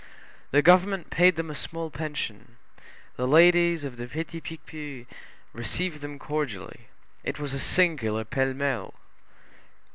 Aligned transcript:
The 0.49 0.63
government 0.63 1.11
paid 1.11 1.35
them 1.35 1.51
a 1.51 1.53
small 1.53 1.91
pension, 1.91 2.55
the 3.17 3.27
ladies 3.27 3.83
of 3.83 3.97
the 3.97 4.07
Petit 4.07 4.41
Picpus 4.41 5.05
received 5.53 6.01
them 6.01 6.17
cordially. 6.17 6.87
It 7.23 7.37
was 7.37 7.53
a 7.53 7.59
singular 7.59 8.23
pell 8.25 8.55
mell. 8.55 8.95